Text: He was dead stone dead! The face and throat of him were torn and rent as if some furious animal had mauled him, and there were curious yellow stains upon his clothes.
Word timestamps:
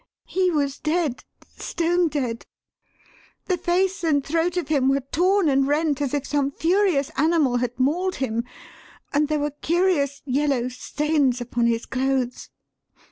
He 0.25 0.49
was 0.49 0.79
dead 0.79 1.23
stone 1.59 2.07
dead! 2.07 2.47
The 3.45 3.55
face 3.59 4.03
and 4.03 4.25
throat 4.25 4.57
of 4.57 4.67
him 4.67 4.89
were 4.89 5.01
torn 5.01 5.47
and 5.47 5.67
rent 5.67 6.01
as 6.01 6.15
if 6.15 6.25
some 6.25 6.49
furious 6.49 7.11
animal 7.17 7.57
had 7.57 7.79
mauled 7.79 8.15
him, 8.15 8.43
and 9.13 9.27
there 9.27 9.37
were 9.37 9.51
curious 9.51 10.23
yellow 10.25 10.69
stains 10.69 11.39
upon 11.39 11.67
his 11.67 11.85
clothes. 11.85 12.49